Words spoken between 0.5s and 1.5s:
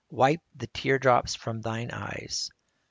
the tear drops